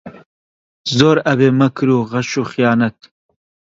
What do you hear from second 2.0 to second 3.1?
غەش و خەیانەت